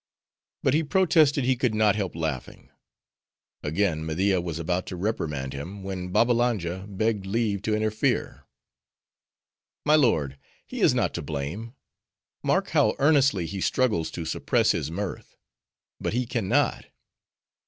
[0.63, 2.71] But he protested he could not help laughing.
[3.61, 8.41] Again Media was about to reprimand him, when Babbalanja begged leave to interfere.
[9.85, 11.75] "My lord, he is not to blame.
[12.41, 15.35] Mark how earnestly he struggles to suppress his mirth;
[15.99, 16.87] but he can not.